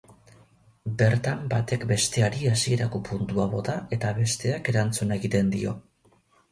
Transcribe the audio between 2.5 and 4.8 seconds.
hasierako puntua bota eta besteak